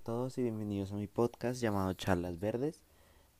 todos 0.00 0.38
y 0.38 0.42
bienvenidos 0.42 0.92
a 0.92 0.94
mi 0.94 1.06
podcast 1.06 1.60
llamado 1.60 1.92
Charlas 1.92 2.38
Verdes. 2.38 2.80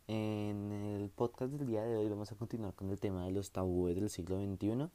En 0.08 0.72
el 0.72 1.08
podcast 1.08 1.52
del 1.52 1.66
día 1.66 1.82
de 1.82 1.96
hoy 1.96 2.06
vamos 2.08 2.30
a 2.32 2.34
continuar 2.34 2.74
con 2.74 2.90
el 2.90 3.00
tema 3.00 3.24
de 3.24 3.32
los 3.32 3.50
tabúes 3.50 3.94
del 3.94 4.10
siglo 4.10 4.36
XXI. 4.36 4.90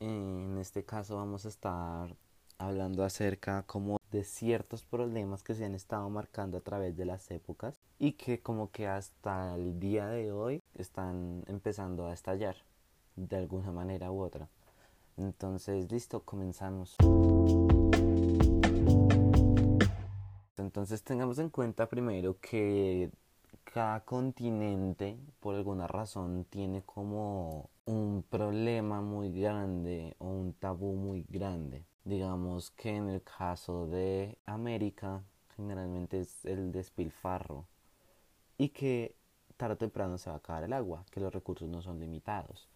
En 0.00 0.56
este 0.58 0.84
caso 0.84 1.16
vamos 1.16 1.44
a 1.44 1.48
estar 1.48 2.16
hablando 2.56 3.04
acerca 3.04 3.64
como 3.64 4.00
de 4.10 4.24
ciertos 4.24 4.84
problemas 4.84 5.42
que 5.42 5.54
se 5.54 5.66
han 5.66 5.74
estado 5.74 6.08
marcando 6.08 6.56
a 6.56 6.62
través 6.62 6.96
de 6.96 7.04
las 7.04 7.30
épocas 7.30 7.78
y 7.98 8.12
que 8.12 8.40
como 8.40 8.70
que 8.70 8.86
hasta 8.86 9.54
el 9.54 9.78
día 9.78 10.06
de 10.08 10.32
hoy 10.32 10.62
están 10.74 11.44
empezando 11.46 12.06
a 12.06 12.14
estallar 12.14 12.56
de 13.16 13.36
alguna 13.36 13.70
manera 13.70 14.10
u 14.10 14.22
otra. 14.22 14.48
Entonces, 15.18 15.90
listo, 15.92 16.20
comenzamos. 16.20 16.96
Entonces 20.56 21.02
tengamos 21.02 21.38
en 21.38 21.50
cuenta 21.50 21.86
primero 21.86 22.38
que 22.40 23.10
cada 23.64 24.00
continente 24.04 25.18
por 25.40 25.54
alguna 25.54 25.86
razón 25.86 26.46
tiene 26.48 26.82
como 26.82 27.68
un 27.84 28.24
problema 28.28 29.00
muy 29.02 29.32
grande 29.32 30.14
o 30.18 30.28
un 30.28 30.54
tabú 30.54 30.94
muy 30.94 31.26
grande. 31.28 31.84
Digamos 32.04 32.70
que 32.70 32.96
en 32.96 33.08
el 33.08 33.22
caso 33.22 33.86
de 33.86 34.38
América 34.46 35.22
generalmente 35.56 36.20
es 36.20 36.44
el 36.44 36.72
despilfarro 36.72 37.66
y 38.56 38.70
que 38.70 39.14
tarde 39.56 39.74
o 39.74 39.78
temprano 39.78 40.16
se 40.18 40.30
va 40.30 40.36
a 40.36 40.38
acabar 40.38 40.64
el 40.64 40.72
agua, 40.72 41.04
que 41.10 41.20
los 41.20 41.32
recursos 41.32 41.68
no 41.68 41.82
son 41.82 42.00
limitados. 42.00 42.68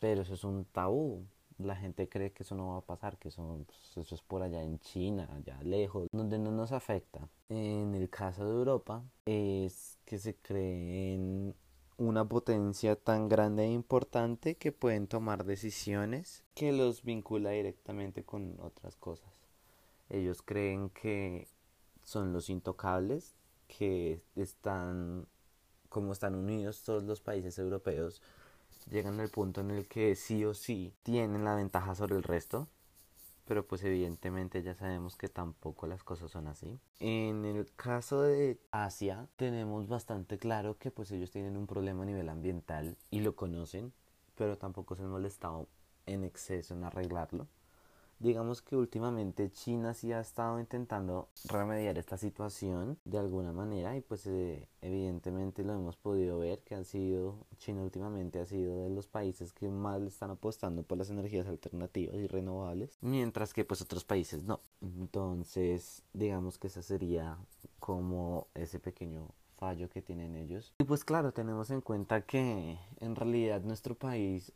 Pero 0.00 0.22
eso 0.22 0.34
es 0.34 0.44
un 0.44 0.64
tabú, 0.66 1.24
la 1.58 1.76
gente 1.76 2.08
cree 2.08 2.32
que 2.32 2.42
eso 2.42 2.54
no 2.54 2.68
va 2.68 2.78
a 2.78 2.80
pasar, 2.82 3.18
que 3.18 3.28
eso, 3.28 3.64
pues, 3.66 4.06
eso 4.06 4.14
es 4.14 4.22
por 4.22 4.42
allá 4.42 4.62
en 4.62 4.78
China, 4.80 5.28
allá 5.32 5.58
lejos, 5.62 6.08
donde 6.12 6.38
no 6.38 6.50
nos 6.50 6.72
afecta. 6.72 7.28
En 7.48 7.94
el 7.94 8.10
caso 8.10 8.44
de 8.44 8.52
Europa 8.52 9.04
es 9.24 9.98
que 10.04 10.18
se 10.18 10.34
creen 10.36 11.54
una 11.98 12.28
potencia 12.28 12.96
tan 12.96 13.28
grande 13.28 13.64
e 13.64 13.72
importante 13.72 14.56
que 14.56 14.72
pueden 14.72 15.06
tomar 15.06 15.44
decisiones 15.44 16.44
que 16.54 16.72
los 16.72 17.02
vincula 17.02 17.50
directamente 17.50 18.22
con 18.22 18.58
otras 18.60 18.96
cosas. 18.96 19.32
Ellos 20.10 20.42
creen 20.42 20.90
que 20.90 21.48
son 22.04 22.32
los 22.32 22.50
intocables, 22.50 23.34
que 23.66 24.22
están, 24.36 25.26
como 25.88 26.12
están 26.12 26.34
unidos 26.34 26.82
todos 26.82 27.02
los 27.02 27.20
países 27.20 27.58
europeos, 27.58 28.22
llegan 28.90 29.20
al 29.20 29.28
punto 29.28 29.60
en 29.60 29.70
el 29.70 29.86
que 29.86 30.14
sí 30.14 30.44
o 30.44 30.54
sí 30.54 30.94
tienen 31.02 31.44
la 31.44 31.54
ventaja 31.54 31.94
sobre 31.94 32.16
el 32.16 32.22
resto, 32.22 32.68
pero 33.44 33.66
pues 33.66 33.82
evidentemente 33.84 34.62
ya 34.62 34.74
sabemos 34.74 35.16
que 35.16 35.28
tampoco 35.28 35.86
las 35.86 36.02
cosas 36.02 36.30
son 36.30 36.48
así. 36.48 36.80
En 37.00 37.44
el 37.44 37.72
caso 37.76 38.22
de 38.22 38.60
Asia 38.70 39.28
tenemos 39.36 39.88
bastante 39.88 40.38
claro 40.38 40.78
que 40.78 40.90
pues 40.90 41.10
ellos 41.12 41.30
tienen 41.30 41.56
un 41.56 41.66
problema 41.66 42.02
a 42.02 42.06
nivel 42.06 42.28
ambiental 42.28 42.96
y 43.10 43.20
lo 43.20 43.36
conocen, 43.36 43.92
pero 44.34 44.58
tampoco 44.58 44.96
se 44.96 45.02
han 45.02 45.10
molestado 45.10 45.68
en 46.06 46.24
exceso 46.24 46.74
en 46.74 46.84
arreglarlo 46.84 47.46
digamos 48.18 48.62
que 48.62 48.76
últimamente 48.76 49.50
China 49.50 49.94
sí 49.94 50.12
ha 50.12 50.20
estado 50.20 50.58
intentando 50.58 51.28
remediar 51.48 51.98
esta 51.98 52.16
situación 52.16 52.98
de 53.04 53.18
alguna 53.18 53.52
manera 53.52 53.96
y 53.96 54.00
pues 54.00 54.26
eh, 54.26 54.68
evidentemente 54.80 55.64
lo 55.64 55.74
hemos 55.74 55.96
podido 55.96 56.38
ver 56.38 56.62
que 56.62 56.74
han 56.74 56.84
sido 56.84 57.46
China 57.58 57.82
últimamente 57.82 58.40
ha 58.40 58.46
sido 58.46 58.84
de 58.84 58.90
los 58.90 59.06
países 59.06 59.52
que 59.52 59.68
más 59.68 60.00
le 60.00 60.08
están 60.08 60.30
apostando 60.30 60.82
por 60.82 60.98
las 60.98 61.10
energías 61.10 61.46
alternativas 61.46 62.16
y 62.16 62.26
renovables 62.26 62.98
mientras 63.00 63.52
que 63.52 63.64
pues 63.64 63.82
otros 63.82 64.04
países 64.04 64.44
no. 64.44 64.60
Entonces 64.80 66.02
digamos 66.12 66.58
que 66.58 66.68
esa 66.68 66.82
sería 66.82 67.38
como 67.78 68.48
ese 68.54 68.78
pequeño 68.80 69.28
fallo 69.56 69.88
que 69.88 70.02
tienen 70.02 70.36
ellos. 70.36 70.74
Y 70.78 70.84
pues 70.84 71.04
claro 71.04 71.32
tenemos 71.32 71.70
en 71.70 71.80
cuenta 71.80 72.22
que 72.22 72.78
en 73.00 73.16
realidad 73.16 73.62
nuestro 73.62 73.94
país 73.94 74.52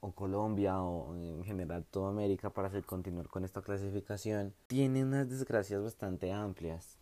o 0.00 0.12
Colombia 0.12 0.80
o 0.82 1.14
en 1.14 1.44
general 1.44 1.84
toda 1.84 2.10
América 2.10 2.50
para 2.50 2.68
hacer 2.68 2.84
continuar 2.84 3.28
con 3.28 3.44
esta 3.44 3.62
clasificación 3.62 4.54
tiene 4.66 5.04
unas 5.04 5.28
desgracias 5.28 5.82
bastante 5.82 6.32
amplias. 6.32 6.98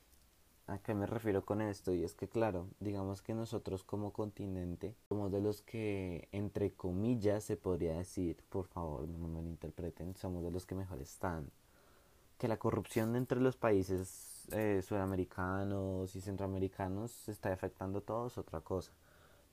¿A 0.68 0.78
qué 0.78 0.94
me 0.94 1.06
refiero 1.06 1.44
con 1.44 1.60
esto? 1.60 1.92
Y 1.94 2.02
es 2.02 2.14
que 2.14 2.28
claro, 2.28 2.68
digamos 2.80 3.22
que 3.22 3.34
nosotros 3.34 3.84
como 3.84 4.12
continente 4.12 4.96
somos 5.08 5.30
de 5.30 5.40
los 5.40 5.62
que 5.62 6.28
entre 6.32 6.72
comillas 6.72 7.44
se 7.44 7.56
podría 7.56 7.96
decir, 7.96 8.42
por 8.48 8.66
favor 8.66 9.06
no 9.08 9.18
me 9.18 9.28
malinterpreten, 9.28 10.16
somos 10.16 10.42
de 10.42 10.50
los 10.50 10.66
que 10.66 10.74
mejor 10.74 11.00
están. 11.00 11.50
Que 12.38 12.48
la 12.48 12.58
corrupción 12.58 13.14
entre 13.16 13.40
los 13.40 13.56
países 13.56 14.48
eh, 14.52 14.82
sudamericanos 14.82 16.16
y 16.16 16.20
centroamericanos 16.20 17.12
se 17.12 17.32
está 17.32 17.52
afectando 17.52 18.00
a 18.00 18.02
todos 18.02 18.36
otra 18.36 18.60
cosa 18.60 18.92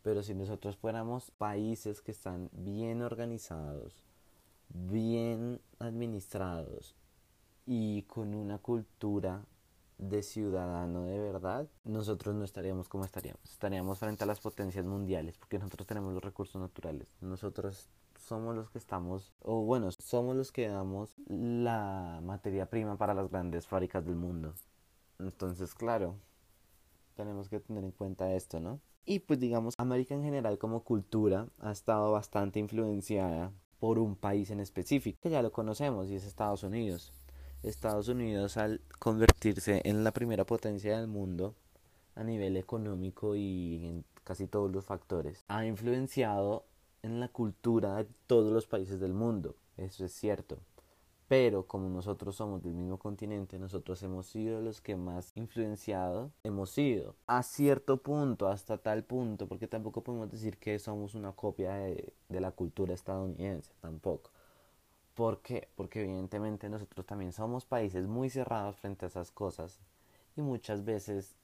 pero 0.03 0.21
si 0.21 0.35
nosotros 0.35 0.77
fuéramos 0.77 1.31
países 1.31 2.01
que 2.01 2.11
están 2.11 2.49
bien 2.51 3.01
organizados, 3.01 4.03
bien 4.69 5.61
administrados 5.79 6.95
y 7.65 8.03
con 8.03 8.35
una 8.35 8.57
cultura 8.59 9.45
de 9.97 10.21
ciudadano 10.21 11.05
de 11.05 11.17
verdad, 11.19 11.67
nosotros 11.85 12.35
no 12.35 12.43
estaríamos 12.43 12.89
como 12.89 13.05
estaríamos. 13.05 13.43
Estaríamos 13.49 13.99
frente 13.99 14.25
a 14.25 14.27
las 14.27 14.41
potencias 14.41 14.85
mundiales 14.85 15.37
porque 15.37 15.57
nosotros 15.57 15.87
tenemos 15.87 16.13
los 16.13 16.23
recursos 16.23 16.61
naturales. 16.61 17.07
Nosotros 17.21 17.87
somos 18.19 18.55
los 18.55 18.69
que 18.69 18.77
estamos, 18.77 19.33
o 19.41 19.63
bueno, 19.63 19.89
somos 19.91 20.35
los 20.35 20.51
que 20.51 20.67
damos 20.67 21.13
la 21.27 22.19
materia 22.23 22.69
prima 22.69 22.97
para 22.97 23.13
las 23.13 23.29
grandes 23.29 23.67
fábricas 23.67 24.05
del 24.05 24.15
mundo. 24.15 24.53
Entonces, 25.19 25.73
claro, 25.73 26.17
tenemos 27.13 27.49
que 27.49 27.59
tener 27.59 27.83
en 27.83 27.91
cuenta 27.91 28.33
esto, 28.33 28.59
¿no? 28.59 28.79
Y 29.05 29.19
pues 29.19 29.39
digamos, 29.39 29.75
América 29.77 30.15
en 30.15 30.23
general 30.23 30.57
como 30.57 30.83
cultura 30.83 31.47
ha 31.59 31.71
estado 31.71 32.11
bastante 32.11 32.59
influenciada 32.59 33.51
por 33.79 33.99
un 33.99 34.15
país 34.15 34.49
en 34.49 34.59
específico, 34.59 35.19
que 35.21 35.29
ya 35.29 35.41
lo 35.41 35.51
conocemos, 35.51 36.09
y 36.09 36.15
es 36.15 36.25
Estados 36.25 36.63
Unidos. 36.63 37.11
Estados 37.63 38.07
Unidos 38.07 38.57
al 38.57 38.81
convertirse 38.99 39.81
en 39.85 40.03
la 40.03 40.11
primera 40.11 40.45
potencia 40.45 40.97
del 40.97 41.07
mundo 41.07 41.55
a 42.15 42.23
nivel 42.23 42.57
económico 42.57 43.35
y 43.35 43.85
en 43.85 44.05
casi 44.23 44.47
todos 44.47 44.71
los 44.71 44.85
factores, 44.85 45.43
ha 45.47 45.65
influenciado 45.65 46.65
en 47.01 47.19
la 47.19 47.27
cultura 47.27 47.95
de 47.95 48.07
todos 48.27 48.53
los 48.53 48.67
países 48.67 48.99
del 48.99 49.13
mundo. 49.13 49.55
Eso 49.77 50.05
es 50.05 50.13
cierto. 50.13 50.59
Pero 51.27 51.65
como 51.65 51.89
nosotros 51.89 52.35
somos 52.35 52.61
del 52.63 52.73
mismo 52.73 52.97
continente, 52.97 53.57
nosotros 53.57 54.01
hemos 54.03 54.27
sido 54.27 54.61
los 54.61 54.81
que 54.81 54.95
más 54.95 55.31
influenciados 55.35 56.31
hemos 56.43 56.69
sido. 56.71 57.15
A 57.27 57.43
cierto 57.43 57.97
punto, 57.97 58.47
hasta 58.47 58.77
tal 58.77 59.03
punto, 59.03 59.47
porque 59.47 59.67
tampoco 59.67 60.03
podemos 60.03 60.29
decir 60.29 60.57
que 60.57 60.77
somos 60.79 61.15
una 61.15 61.31
copia 61.31 61.75
de, 61.75 62.13
la 62.29 62.51
cultura 62.51 62.93
estadounidense, 62.93 63.71
tampoco. 63.79 64.31
¿Por 65.13 65.41
qué? 65.41 65.69
Porque 65.75 66.01
evidentemente 66.01 66.69
nosotros 66.69 67.05
también 67.05 67.31
somos 67.31 67.65
países 67.65 68.07
muy 68.07 68.29
cerrados 68.29 68.75
frente 68.77 69.05
a 69.05 69.07
esas 69.07 69.31
cosas 69.31 69.79
y 70.35 70.41
muchas 70.41 70.83
veces 70.83 71.35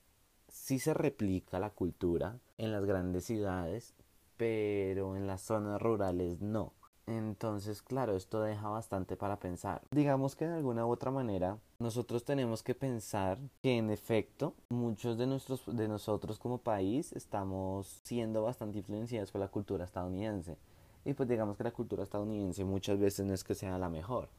sí 0.48 0.80
se 0.80 0.94
replica 0.94 1.60
la 1.60 1.70
cultura 1.70 2.40
en 2.58 2.72
las 2.72 2.86
grandes 2.86 3.26
ciudades, 3.26 3.94
pero 4.38 5.16
en 5.16 5.28
las 5.28 5.42
zonas 5.42 5.82
rurales 5.82 6.42
no. 6.42 6.74
Entonces, 7.10 7.82
claro, 7.82 8.16
esto 8.16 8.40
deja 8.40 8.70
bastante 8.70 9.16
para 9.16 9.40
pensar. 9.40 9.82
Digamos 9.90 10.36
que 10.36 10.48
de 10.48 10.54
alguna 10.54 10.86
u 10.86 10.92
otra 10.92 11.10
manera, 11.10 11.58
nosotros 11.80 12.24
tenemos 12.24 12.62
que 12.62 12.76
pensar 12.76 13.40
que 13.64 13.80
en 13.80 13.90
efecto, 13.90 14.54
muchos 14.70 15.18
de, 15.18 15.26
nuestros, 15.26 15.64
de 15.66 15.88
nosotros 15.88 16.38
como 16.38 16.60
país 16.60 17.12
estamos 17.14 18.00
siendo 18.04 18.44
bastante 18.44 18.78
influenciados 18.78 19.32
por 19.32 19.42
la 19.42 19.48
cultura 19.48 19.86
estadounidense. 19.86 20.56
Y 21.04 21.16
pues 21.16 21.28
digamos 21.28 21.58
que 21.58 21.64
la 21.64 21.72
cultura 21.72 22.04
estadounidense 22.04 22.64
muchas 22.64 23.00
veces 23.00 23.26
no 23.26 23.34
es 23.34 23.44
que 23.44 23.56
sea 23.56 23.80
la 23.80 23.90
mejor. 23.90 24.30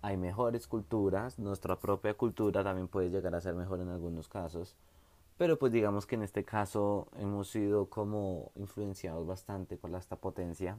Hay 0.00 0.16
mejores 0.16 0.68
culturas, 0.68 1.40
nuestra 1.40 1.80
propia 1.80 2.14
cultura 2.14 2.62
también 2.62 2.86
puede 2.86 3.10
llegar 3.10 3.34
a 3.34 3.40
ser 3.40 3.56
mejor 3.56 3.80
en 3.80 3.88
algunos 3.88 4.28
casos. 4.28 4.76
Pero 5.36 5.58
pues 5.58 5.72
digamos 5.72 6.06
que 6.06 6.14
en 6.14 6.22
este 6.22 6.44
caso 6.44 7.08
hemos 7.18 7.48
sido 7.50 7.86
como 7.86 8.52
influenciados 8.54 9.26
bastante 9.26 9.76
por 9.76 9.92
esta 9.96 10.14
potencia 10.14 10.78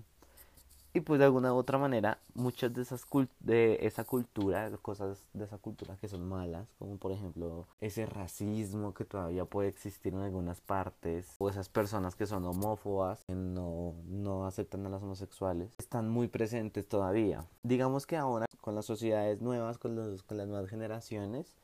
y 0.96 1.02
pues 1.02 1.20
de 1.20 1.26
alguna 1.26 1.54
u 1.54 1.58
otra 1.58 1.78
manera, 1.78 2.20
muchas 2.36 2.74
de 2.74 2.82
esas 2.82 3.06
de 3.42 3.80
esa 3.82 4.06
cultura, 4.06 4.72
cosas 4.82 5.28
de 5.34 5.44
esa 5.44 5.58
cultura 5.58 5.98
que 6.00 6.08
son 6.08 6.26
malas, 6.26 6.70
como 6.80 6.96
por 6.96 7.12
ejemplo 7.12 7.68
ese 7.82 8.06
racismo 8.06 8.94
que 8.94 9.04
todavía 9.04 9.44
puede 9.44 9.68
existir 9.68 10.14
en 10.14 10.22
algunas 10.22 10.62
partes, 10.62 11.36
o 11.38 11.50
esas 11.50 11.68
personas 11.68 12.16
que 12.16 12.26
son 12.26 12.46
homófobas, 12.46 13.26
que 13.26 13.36
no, 13.36 13.94
no 14.08 14.48
aceptan 14.48 14.86
a 14.86 14.90
los 14.90 15.04
homosexuales, 15.04 15.70
están 15.78 16.10
muy 16.10 16.30
presentes 16.30 16.88
todavía. 16.88 17.46
Digamos 17.64 18.08
que 18.08 18.16
ahora 18.16 18.46
con 18.62 18.74
las 18.74 18.86
sociedades 18.86 19.42
nuevas, 19.42 19.78
con, 19.78 19.98
los, 19.98 20.24
con 20.24 20.38
las 20.38 20.48
nuevas 20.48 20.70
generaciones, 20.70 21.58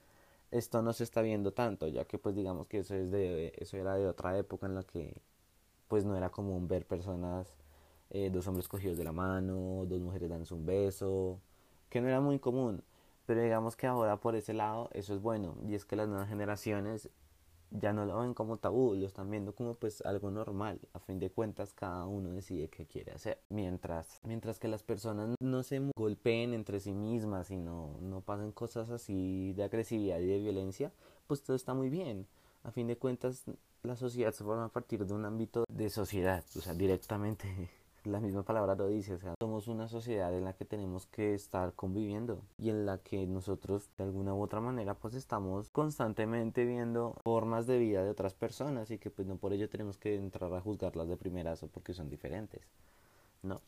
esto 0.51 0.81
no 0.81 0.91
se 0.91 1.05
está 1.05 1.21
viendo 1.21 1.53
tanto, 1.53 1.87
ya 1.87 2.03
que 2.03 2.17
pues 2.17 2.35
digamos 2.35 2.67
que 2.67 2.79
eso, 2.79 2.95
es 2.95 3.11
de, 3.11 3.53
eso 3.55 3.77
era 3.77 3.95
de 3.95 4.09
otra 4.09 4.37
época 4.37 4.67
en 4.67 4.75
la 4.75 4.83
que 4.83 5.15
pues 5.87 6.03
no 6.03 6.17
era 6.17 6.29
común 6.31 6.67
ver 6.67 6.85
personas 6.85 7.60
eh, 8.11 8.29
dos 8.29 8.47
hombres 8.47 8.67
cogidos 8.67 8.97
de 8.97 9.03
la 9.03 9.11
mano, 9.11 9.85
dos 9.87 10.01
mujeres 10.01 10.29
dándose 10.29 10.53
un 10.53 10.65
beso, 10.65 11.39
que 11.89 12.01
no 12.01 12.07
era 12.07 12.21
muy 12.21 12.39
común. 12.39 12.83
Pero 13.25 13.41
digamos 13.41 13.75
que 13.75 13.87
ahora 13.87 14.17
por 14.17 14.35
ese 14.35 14.53
lado 14.53 14.89
eso 14.93 15.13
es 15.13 15.21
bueno 15.21 15.55
y 15.67 15.75
es 15.75 15.85
que 15.85 15.95
las 15.95 16.07
nuevas 16.07 16.27
generaciones 16.27 17.09
ya 17.71 17.93
no 17.93 18.05
lo 18.05 18.19
ven 18.19 18.33
como 18.33 18.57
tabú, 18.57 18.95
lo 18.95 19.07
están 19.07 19.29
viendo 19.31 19.55
como 19.55 19.75
pues 19.75 20.01
algo 20.01 20.29
normal. 20.29 20.79
A 20.93 20.99
fin 20.99 21.19
de 21.19 21.29
cuentas 21.29 21.73
cada 21.73 22.05
uno 22.05 22.31
decide 22.31 22.69
qué 22.69 22.85
quiere 22.85 23.13
hacer. 23.13 23.39
Mientras, 23.49 24.19
mientras 24.23 24.59
que 24.59 24.67
las 24.67 24.83
personas 24.83 25.35
no 25.39 25.63
se 25.63 25.81
golpeen 25.95 26.53
entre 26.53 26.79
sí 26.79 26.91
mismas 26.93 27.49
y 27.51 27.57
no, 27.57 27.97
no 28.01 28.21
pasen 28.21 28.51
cosas 28.51 28.89
así 28.89 29.53
de 29.53 29.63
agresividad 29.63 30.19
y 30.19 30.25
de 30.25 30.39
violencia, 30.39 30.91
pues 31.27 31.43
todo 31.43 31.55
está 31.55 31.73
muy 31.73 31.89
bien. 31.89 32.27
A 32.63 32.71
fin 32.71 32.87
de 32.87 32.97
cuentas 32.97 33.45
la 33.83 33.95
sociedad 33.95 34.33
se 34.33 34.43
forma 34.43 34.65
a 34.65 34.69
partir 34.69 35.05
de 35.05 35.13
un 35.13 35.25
ámbito 35.25 35.65
de 35.69 35.89
sociedad, 35.89 36.43
o 36.55 36.61
sea, 36.61 36.73
directamente 36.73 37.47
la 38.03 38.19
misma 38.19 38.43
palabra 38.43 38.75
lo 38.75 38.87
dice, 38.87 39.13
o 39.13 39.17
sea, 39.19 39.35
somos 39.39 39.67
una 39.67 39.87
sociedad 39.87 40.33
en 40.35 40.43
la 40.43 40.53
que 40.53 40.65
tenemos 40.65 41.05
que 41.05 41.33
estar 41.33 41.73
conviviendo 41.73 42.41
y 42.57 42.69
en 42.69 42.85
la 42.85 42.97
que 42.97 43.27
nosotros 43.27 43.89
de 43.97 44.03
alguna 44.03 44.33
u 44.33 44.41
otra 44.41 44.59
manera 44.59 44.95
pues 44.95 45.13
estamos 45.13 45.69
constantemente 45.69 46.65
viendo 46.65 47.15
formas 47.23 47.67
de 47.67 47.77
vida 47.77 48.03
de 48.03 48.09
otras 48.09 48.33
personas 48.33 48.89
y 48.91 48.97
que 48.97 49.11
pues 49.11 49.27
no 49.27 49.37
por 49.37 49.53
ello 49.53 49.69
tenemos 49.69 49.97
que 49.97 50.15
entrar 50.15 50.53
a 50.53 50.61
juzgarlas 50.61 51.07
de 51.07 51.17
primerazo 51.17 51.67
porque 51.67 51.93
son 51.93 52.09
diferentes, 52.09 52.61
¿no? 53.43 53.61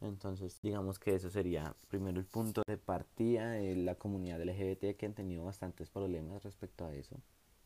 Entonces, 0.00 0.58
digamos 0.62 0.98
que 0.98 1.14
eso 1.14 1.28
sería 1.28 1.74
primero 1.88 2.18
el 2.18 2.26
punto 2.26 2.62
de 2.66 2.78
partida 2.78 3.50
de 3.50 3.76
la 3.76 3.96
comunidad 3.96 4.40
LGBT 4.40 4.96
que 4.96 5.06
han 5.06 5.14
tenido 5.14 5.44
bastantes 5.44 5.90
problemas 5.90 6.42
respecto 6.42 6.86
a 6.86 6.94
eso, 6.94 7.16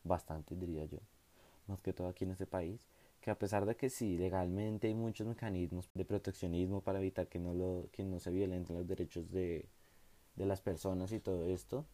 bastante 0.03 0.57
diría 0.57 0.85
yo, 0.85 0.99
más 1.69 1.81
que 1.81 1.93
todo 1.93 2.09
aquí 2.09 2.25
en 2.25 2.33
este 2.33 2.47
país 2.47 2.89
que 3.25 3.31
a 3.31 3.39
pesar 3.39 3.65
de 3.65 3.75
que 3.75 3.89
sí, 3.89 4.19
legalmente 4.19 4.87
hay 4.87 4.95
muchos 4.95 5.27
mecanismos 5.27 5.89
de 5.95 6.05
proteccionismo 6.05 6.83
para 6.83 6.99
evitar 6.99 7.27
que 7.27 7.39
no, 7.39 7.55
lo, 7.55 7.89
que 7.91 8.05
no 8.05 8.21
se 8.21 8.31
violenten 8.31 8.77
los 8.77 8.87
derechos 8.87 9.31
de, 9.31 9.67
de 10.37 10.45
las 10.45 10.61
personas 10.61 11.11
y 11.11 11.21
todo 11.21 11.47
esto, 11.47 11.87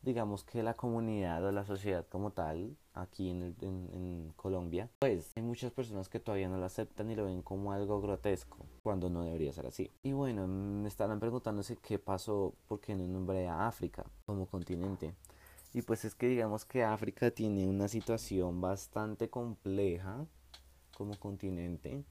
digamos 0.00 0.44
que 0.44 0.62
la 0.62 0.72
comunidad 0.72 1.44
o 1.44 1.52
la 1.52 1.66
sociedad 1.66 2.06
como 2.08 2.30
tal, 2.30 2.74
aquí 2.94 3.28
en, 3.28 3.54
en, 3.60 3.90
en, 3.92 4.32
Colombia, 4.34 4.88
pues 5.00 5.30
hay 5.36 5.42
muchas 5.42 5.72
personas 5.72 6.08
que 6.08 6.20
todavía 6.20 6.48
no 6.48 6.56
lo 6.56 6.64
aceptan 6.64 7.10
y 7.10 7.16
lo 7.16 7.26
ven 7.26 7.42
como 7.42 7.72
algo 7.72 8.00
grotesco, 8.00 8.56
cuando 8.82 9.10
no 9.10 9.24
debería 9.24 9.52
ser 9.52 9.66
así. 9.66 9.90
Y 10.02 10.12
bueno, 10.12 10.46
me 10.46 10.88
estarán 10.88 11.20
preguntándose 11.20 11.76
qué 11.76 11.98
pasó, 11.98 12.54
porque 12.66 12.94
no 12.94 13.06
nombré 13.06 13.46
a 13.46 13.68
África 13.68 14.06
como 14.24 14.46
continente. 14.46 15.12
Y 15.74 15.82
pues 15.82 16.06
es 16.06 16.14
que 16.14 16.28
digamos 16.28 16.64
que 16.64 16.82
África 16.82 17.30
tiene 17.30 17.68
una 17.68 17.88
situación 17.88 18.62
bastante 18.62 19.28
compleja 19.28 20.26
como 20.98 21.18
continente, 21.18 22.04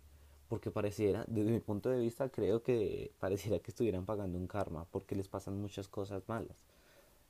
porque 0.47 0.71
pareciera, 0.71 1.25
desde 1.27 1.51
mi 1.51 1.59
punto 1.59 1.89
de 1.89 1.99
vista, 1.99 2.29
creo 2.29 2.63
que 2.63 3.11
pareciera 3.19 3.59
que 3.59 3.71
estuvieran 3.71 4.05
pagando 4.05 4.37
un 4.39 4.47
karma, 4.47 4.85
porque 4.89 5.15
les 5.15 5.27
pasan 5.27 5.61
muchas 5.61 5.89
cosas 5.89 6.23
malas. 6.27 6.65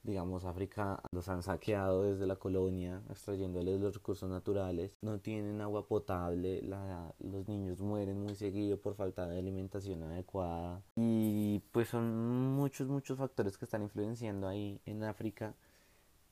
Digamos, 0.04 0.46
África 0.46 1.02
los 1.12 1.28
han 1.28 1.42
saqueado 1.42 2.04
desde 2.04 2.28
la 2.28 2.36
colonia, 2.36 3.02
extrayéndoles 3.10 3.82
los 3.82 3.96
recursos 3.96 4.30
naturales, 4.30 4.96
no 5.02 5.20
tienen 5.20 5.60
agua 5.60 5.88
potable, 5.88 6.62
la, 6.62 7.14
los 7.20 7.48
niños 7.50 7.82
mueren 7.82 8.22
muy 8.22 8.36
seguido 8.36 8.78
por 8.78 8.94
falta 8.96 9.28
de 9.28 9.40
alimentación 9.40 10.04
adecuada. 10.04 10.84
Y 10.96 11.60
pues 11.72 11.90
son 11.90 12.16
muchos, 12.56 12.88
muchos 12.88 13.18
factores 13.18 13.58
que 13.58 13.66
están 13.66 13.82
influenciando 13.82 14.48
ahí 14.48 14.80
en 14.86 15.04
África 15.04 15.56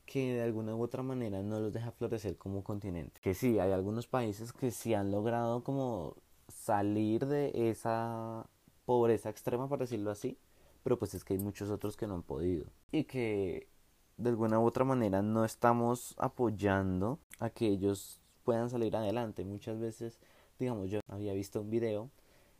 que 0.06 0.34
de 0.34 0.42
alguna 0.42 0.74
u 0.74 0.82
otra 0.82 1.02
manera 1.02 1.42
no 1.42 1.60
los 1.60 1.72
deja 1.72 1.90
florecer 1.90 2.38
como 2.38 2.64
continente. 2.64 3.20
Que 3.20 3.34
sí, 3.34 3.58
hay 3.58 3.72
algunos 3.72 4.06
países 4.06 4.52
que 4.52 4.70
sí 4.70 4.94
han 4.94 5.10
logrado 5.10 5.62
como 5.64 6.16
salir 6.48 7.26
de 7.26 7.70
esa 7.70 8.46
pobreza 8.84 9.28
extrema, 9.28 9.68
para 9.68 9.80
decirlo 9.80 10.10
así, 10.10 10.38
pero 10.82 10.98
pues 10.98 11.14
es 11.14 11.24
que 11.24 11.34
hay 11.34 11.40
muchos 11.40 11.70
otros 11.70 11.96
que 11.96 12.06
no 12.06 12.14
han 12.14 12.22
podido. 12.22 12.66
Y 12.92 13.04
que 13.04 13.68
de 14.16 14.30
alguna 14.30 14.60
u 14.60 14.64
otra 14.64 14.84
manera 14.84 15.22
no 15.22 15.44
estamos 15.44 16.14
apoyando 16.18 17.18
a 17.40 17.50
que 17.50 17.66
ellos 17.66 18.20
puedan 18.44 18.70
salir 18.70 18.96
adelante. 18.96 19.44
Muchas 19.44 19.80
veces, 19.80 20.20
digamos, 20.58 20.88
yo 20.88 21.00
había 21.08 21.34
visto 21.34 21.60
un 21.60 21.70
video 21.70 22.10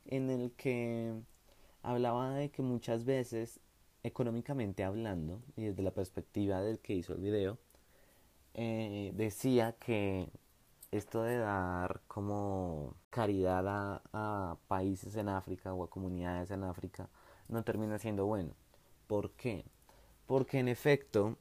en 0.04 0.30
el 0.30 0.50
que 0.52 1.14
hablaba 1.82 2.34
de 2.34 2.50
que 2.50 2.62
muchas 2.62 3.04
veces 3.04 3.60
económicamente 4.06 4.84
hablando, 4.84 5.42
y 5.56 5.64
desde 5.64 5.82
la 5.82 5.90
perspectiva 5.90 6.60
del 6.62 6.78
que 6.78 6.94
hizo 6.94 7.12
el 7.12 7.20
video, 7.20 7.58
eh, 8.54 9.12
decía 9.14 9.72
que 9.72 10.30
esto 10.92 11.22
de 11.22 11.38
dar 11.38 12.00
como 12.06 12.94
caridad 13.10 14.02
a, 14.12 14.56
países 14.68 15.16
en 15.16 15.28
África 15.28 15.74
o 15.74 15.84
a 15.84 15.90
comunidades 15.90 16.50
en 16.50 16.64
África 16.64 17.08
no 17.48 17.64
termina 17.64 17.98
siendo 17.98 18.26
bueno. 18.26 18.54
¿Por 19.06 19.32
qué? 19.32 19.64
Porque 20.26 20.58
en 20.60 20.68
efecto 20.68 21.36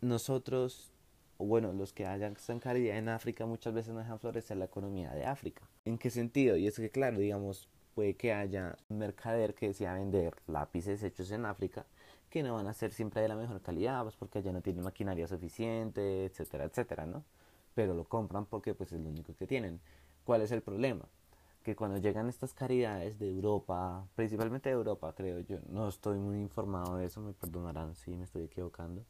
nosotros, 0.00 0.92
bueno, 1.38 1.72
los 1.72 1.92
que 1.92 2.06
hayan 2.06 2.34
caridad 2.60 2.98
en 2.98 3.08
África 3.08 3.46
muchas 3.46 3.74
veces 3.74 3.92
no 3.94 4.00
dejan 4.00 4.20
florecer 4.20 4.58
la 4.58 4.66
economía 4.66 5.10
de 5.12 5.24
África. 5.24 5.62
¿En 5.84 5.98
qué 5.98 6.10
sentido? 6.10 6.56
Y 6.56 6.66
es 6.66 6.76
que 6.76 6.90
claro, 6.90 7.18
digamos, 7.18 7.68
puede 7.94 8.14
que 8.14 8.32
haya 8.32 8.76
un 8.88 8.98
mercader 8.98 9.54
que 9.54 9.68
decía 9.68 9.94
vender 9.94 10.34
lápices 10.46 11.02
hechos 11.02 11.30
en 11.32 11.46
África 11.46 11.86
que 12.30 12.42
no 12.44 12.54
van 12.54 12.68
a 12.68 12.72
ser 12.72 12.92
siempre 12.92 13.20
de 13.20 13.28
la 13.28 13.34
mejor 13.34 13.60
calidad, 13.60 14.02
pues 14.04 14.16
porque 14.16 14.38
allá 14.38 14.52
no 14.52 14.62
tienen 14.62 14.84
maquinaria 14.84 15.26
suficiente, 15.26 16.24
etcétera, 16.24 16.64
etcétera, 16.64 17.04
¿no? 17.04 17.24
Pero 17.74 17.92
lo 17.92 18.04
compran 18.04 18.46
porque 18.46 18.72
pues 18.74 18.92
es 18.92 19.00
lo 19.00 19.10
único 19.10 19.34
que 19.34 19.46
tienen. 19.46 19.80
¿Cuál 20.24 20.42
es 20.42 20.52
el 20.52 20.62
problema? 20.62 21.04
Que 21.64 21.74
cuando 21.74 21.98
llegan 21.98 22.28
estas 22.28 22.54
caridades 22.54 23.18
de 23.18 23.28
Europa, 23.28 24.06
principalmente 24.14 24.68
de 24.68 24.76
Europa, 24.76 25.12
creo 25.14 25.40
yo, 25.40 25.58
no 25.68 25.88
estoy 25.88 26.18
muy 26.18 26.38
informado 26.40 26.96
de 26.96 27.06
eso, 27.06 27.20
me 27.20 27.32
perdonarán 27.32 27.94
si 27.96 28.16
me 28.16 28.24
estoy 28.24 28.44
equivocando. 28.44 29.04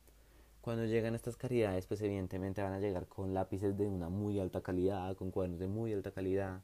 Cuando 0.62 0.84
llegan 0.84 1.14
estas 1.14 1.36
caridades, 1.36 1.86
pues 1.86 2.00
evidentemente 2.02 2.62
van 2.62 2.72
a 2.72 2.80
llegar 2.80 3.06
con 3.06 3.34
lápices 3.34 3.76
de 3.76 3.86
una 3.86 4.08
muy 4.08 4.40
alta 4.40 4.62
calidad, 4.62 5.14
con 5.16 5.30
cuadernos 5.30 5.60
de 5.60 5.68
muy 5.68 5.92
alta 5.92 6.10
calidad, 6.10 6.62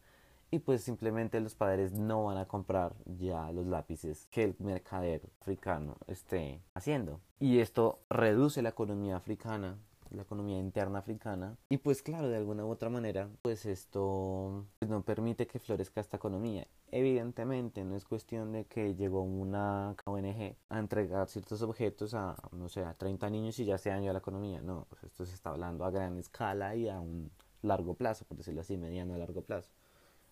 y 0.50 0.60
pues 0.60 0.82
simplemente 0.82 1.40
los 1.40 1.54
padres 1.54 1.92
no 1.92 2.24
van 2.24 2.38
a 2.38 2.46
comprar 2.46 2.94
ya 3.04 3.50
los 3.52 3.66
lápices 3.66 4.28
que 4.30 4.44
el 4.44 4.56
mercader 4.58 5.22
africano 5.40 5.96
esté 6.06 6.62
haciendo. 6.74 7.20
Y 7.40 7.58
esto 7.58 8.00
reduce 8.08 8.62
la 8.62 8.70
economía 8.70 9.16
africana, 9.16 9.78
la 10.10 10.22
economía 10.22 10.58
interna 10.58 11.00
africana. 11.00 11.56
Y 11.68 11.78
pues 11.78 12.02
claro, 12.02 12.28
de 12.28 12.36
alguna 12.36 12.64
u 12.64 12.70
otra 12.70 12.90
manera, 12.90 13.28
pues 13.42 13.66
esto 13.66 14.66
pues, 14.78 14.90
no 14.90 15.02
permite 15.02 15.46
que 15.46 15.58
florezca 15.58 16.00
esta 16.00 16.16
economía. 16.16 16.66
Evidentemente 16.92 17.84
no 17.84 17.96
es 17.96 18.04
cuestión 18.04 18.52
de 18.52 18.64
que 18.66 18.94
llegó 18.94 19.22
una 19.22 19.96
ONG 20.04 20.56
a 20.68 20.78
entregar 20.78 21.28
ciertos 21.28 21.60
objetos 21.62 22.14
a, 22.14 22.36
no 22.52 22.68
sé, 22.68 22.84
a 22.84 22.94
30 22.94 23.28
niños 23.30 23.58
y 23.58 23.64
ya 23.64 23.78
se 23.78 23.90
dañó 23.90 24.12
la 24.12 24.20
economía. 24.20 24.60
No, 24.60 24.86
pues 24.88 25.04
esto 25.04 25.26
se 25.26 25.34
está 25.34 25.50
hablando 25.50 25.84
a 25.84 25.90
gran 25.90 26.16
escala 26.18 26.76
y 26.76 26.88
a 26.88 27.00
un 27.00 27.30
largo 27.62 27.94
plazo, 27.94 28.24
por 28.24 28.36
decirlo 28.36 28.60
así, 28.60 28.76
mediano 28.76 29.14
a 29.14 29.18
largo 29.18 29.42
plazo. 29.42 29.70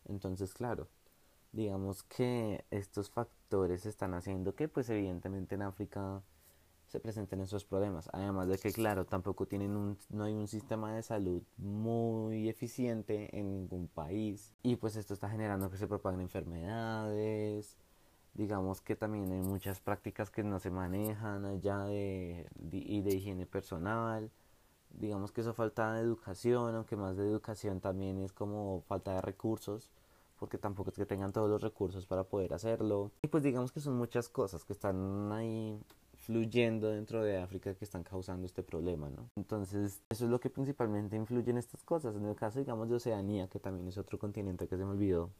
Entonces, 0.06 0.54
claro, 0.54 0.88
digamos 1.52 2.02
que 2.02 2.64
estos 2.70 3.10
factores 3.10 3.86
están 3.86 4.14
haciendo 4.14 4.54
que, 4.54 4.68
pues 4.68 4.90
evidentemente 4.90 5.54
en 5.54 5.62
África 5.62 6.22
se 6.86 7.00
presenten 7.00 7.40
esos 7.40 7.64
problemas. 7.64 8.08
Además 8.12 8.48
de 8.48 8.58
que, 8.58 8.72
claro, 8.72 9.04
tampoco 9.04 9.46
tienen 9.46 9.76
un, 9.76 9.98
no 10.10 10.24
hay 10.24 10.34
un 10.34 10.48
sistema 10.48 10.94
de 10.94 11.02
salud 11.02 11.42
muy 11.56 12.48
eficiente 12.48 13.36
en 13.38 13.50
ningún 13.50 13.88
país. 13.88 14.54
Y 14.62 14.76
pues 14.76 14.96
esto 14.96 15.14
está 15.14 15.28
generando 15.28 15.70
que 15.70 15.76
se 15.76 15.86
propaguen 15.86 16.20
enfermedades. 16.20 17.76
Digamos 18.34 18.80
que 18.80 18.96
también 18.96 19.30
hay 19.32 19.40
muchas 19.40 19.80
prácticas 19.80 20.30
que 20.30 20.42
no 20.42 20.58
se 20.58 20.70
manejan 20.70 21.44
allá 21.44 21.84
de, 21.84 22.48
y 22.70 23.02
de 23.02 23.14
higiene 23.14 23.46
personal 23.46 24.30
digamos 24.98 25.32
que 25.32 25.40
eso 25.40 25.54
falta 25.54 25.94
de 25.94 26.00
educación, 26.00 26.74
aunque 26.74 26.96
más 26.96 27.16
de 27.16 27.24
educación 27.24 27.80
también 27.80 28.18
es 28.20 28.32
como 28.32 28.82
falta 28.86 29.14
de 29.14 29.20
recursos, 29.20 29.90
porque 30.38 30.58
tampoco 30.58 30.90
es 30.90 30.96
que 30.96 31.06
tengan 31.06 31.32
todos 31.32 31.48
los 31.48 31.62
recursos 31.62 32.06
para 32.06 32.24
poder 32.24 32.54
hacerlo. 32.54 33.10
Y 33.22 33.28
pues 33.28 33.42
digamos 33.42 33.72
que 33.72 33.80
son 33.80 33.96
muchas 33.96 34.28
cosas 34.28 34.64
que 34.64 34.72
están 34.72 35.32
ahí 35.32 35.78
fluyendo 36.24 36.90
dentro 36.90 37.22
de 37.22 37.38
África 37.38 37.74
que 37.74 37.84
están 37.84 38.02
causando 38.02 38.46
este 38.46 38.62
problema, 38.62 39.10
¿no? 39.10 39.28
Entonces, 39.36 40.00
eso 40.08 40.24
es 40.24 40.30
lo 40.30 40.40
que 40.40 40.48
principalmente 40.48 41.16
influye 41.16 41.50
en 41.50 41.58
estas 41.58 41.84
cosas. 41.84 42.16
En 42.16 42.24
el 42.24 42.34
caso, 42.34 42.58
digamos, 42.58 42.88
de 42.88 42.94
Oceanía, 42.94 43.48
que 43.48 43.58
también 43.58 43.88
es 43.88 43.98
otro 43.98 44.18
continente 44.18 44.66
que 44.66 44.76
se 44.76 44.84
me 44.84 44.92
olvidó 44.92 45.30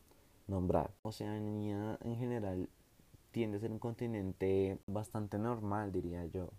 nombrar. 0.47 0.91
Oceanía 1.03 1.99
en 2.03 2.17
general 2.17 2.69
tiende 3.31 3.57
a 3.57 3.61
ser 3.61 3.73
un 3.73 3.79
continente 3.79 4.79
bastante 4.87 5.39
normal, 5.39 5.91
diría 5.91 6.27
yo 6.27 6.51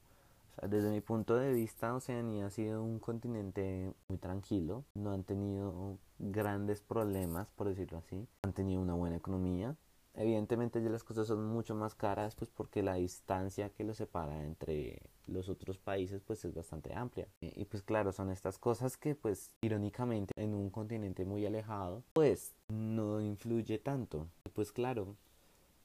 desde 0.62 0.90
mi 0.90 1.02
punto 1.02 1.36
de 1.36 1.54
vista, 1.54 1.94
Oceanía 1.94 2.48
ha 2.48 2.50
sido 2.50 2.84
un 2.84 3.00
continente 3.00 3.94
muy 4.08 4.18
tranquilo, 4.18 4.84
no 4.94 5.12
han 5.12 5.24
tenido 5.24 5.98
grandes 6.20 6.82
problemas, 6.82 7.50
por 7.52 7.68
decirlo 7.68 7.98
así, 7.98 8.28
han 8.44 8.54
tenido 8.54 8.82
una 8.82 8.94
buena 8.94 9.18
economía. 9.18 9.76
Evidentemente 10.18 10.82
ya 10.82 10.90
las 10.90 11.04
cosas 11.04 11.28
son 11.28 11.46
mucho 11.46 11.76
más 11.76 11.94
caras, 11.94 12.36
pues 12.36 12.50
porque 12.50 12.82
la 12.82 12.96
distancia 12.96 13.70
que 13.70 13.84
los 13.84 13.98
separa 13.98 14.46
entre 14.46 15.02
los 15.28 15.50
otros 15.50 15.78
países 15.78 16.22
pues 16.22 16.46
es 16.46 16.54
bastante 16.54 16.94
amplia. 16.94 17.28
Y 17.42 17.66
pues 17.66 17.84
claro, 17.84 18.14
son 18.14 18.32
estas 18.32 18.58
cosas 18.58 18.96
que 18.96 19.16
pues 19.16 19.52
irónicamente 19.62 20.32
en 20.38 20.54
un 20.54 20.70
continente 20.70 21.26
muy 21.26 21.46
alejado 21.46 22.02
pues 22.14 22.56
no 22.70 23.20
influye 23.20 23.78
tanto. 23.78 24.30
Pues 24.54 24.72
claro, 24.72 25.18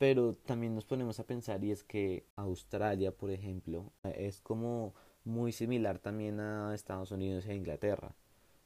Pero 0.00 0.32
también 0.32 0.74
nos 0.74 0.86
ponemos 0.86 1.20
a 1.20 1.26
pensar 1.26 1.62
y 1.62 1.72
es 1.72 1.84
que 1.84 2.24
Australia, 2.36 3.12
por 3.12 3.30
ejemplo, 3.30 3.92
es 4.02 4.40
como 4.40 4.94
muy 5.24 5.52
similar 5.52 5.98
también 5.98 6.40
a 6.40 6.74
Estados 6.74 7.10
Unidos 7.10 7.44
e 7.44 7.54
Inglaterra, 7.54 8.14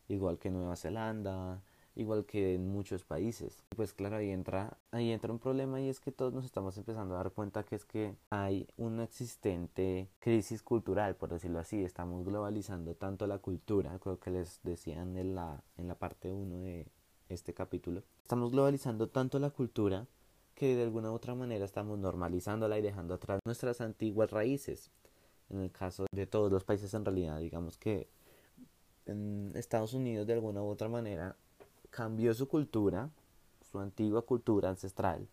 igual 0.06 0.38
que 0.38 0.50
Nueva 0.50 0.76
Zelanda, 0.76 1.60
igual 1.96 2.24
que 2.24 2.54
en 2.54 2.68
muchos 2.68 3.02
países. 3.02 3.64
Pues 3.74 3.92
claro, 3.92 4.14
ahí 4.14 4.30
entra, 4.30 4.78
ahí 4.92 5.10
entra 5.10 5.32
un 5.32 5.40
problema 5.40 5.80
y 5.80 5.88
es 5.88 5.98
que 5.98 6.12
todos 6.12 6.32
nos 6.32 6.44
estamos 6.44 6.78
empezando 6.78 7.14
a 7.14 7.24
dar 7.24 7.32
cuenta 7.32 7.64
que 7.64 7.74
es 7.74 7.84
que 7.84 8.14
hay 8.30 8.68
una 8.76 9.02
existente 9.02 10.08
crisis 10.20 10.62
cultural, 10.62 11.16
por 11.16 11.30
decirlo 11.30 11.58
así. 11.58 11.82
Estamos 11.82 12.24
globalizando 12.24 12.94
tanto 12.94 13.26
la 13.26 13.38
cultura, 13.38 13.98
creo 13.98 14.20
que 14.20 14.30
les 14.30 14.60
decían 14.62 15.16
en 15.16 15.34
la, 15.34 15.64
en 15.78 15.88
la 15.88 15.96
parte 15.96 16.30
1 16.30 16.58
de 16.60 16.86
este 17.28 17.54
capítulo. 17.54 18.04
Estamos 18.22 18.52
globalizando 18.52 19.08
tanto 19.08 19.40
la 19.40 19.50
cultura 19.50 20.06
que 20.54 20.76
de 20.76 20.82
alguna 20.82 21.11
u 21.11 21.14
otra 21.14 21.34
manera 21.34 21.64
estamos 21.64 21.99
normalizándola 21.99 22.78
y 22.78 22.82
dejando 22.82 23.14
atrás 23.14 23.40
nuestras 23.44 23.80
antiguas 23.80 24.30
raíces. 24.30 24.90
En 25.50 25.61
el 25.61 25.70
caso 25.70 26.06
de 26.12 26.26
todos 26.26 26.50
los 26.50 26.64
países 26.64 26.94
en 26.94 27.04
realidad, 27.04 27.38
digamos 27.38 27.76
que 27.76 28.08
en 29.06 29.52
Estados 29.54 29.92
Unidos 29.92 30.26
de 30.26 30.32
alguna 30.32 30.62
u 30.62 30.66
otra 30.66 30.88
manera 30.88 31.37
cambió 31.90 32.32
su 32.34 32.49
cultura, 32.49 33.11
su 33.70 33.78
antigua 33.78 34.23
cultura 34.23 34.70
ancestral, 34.70 35.28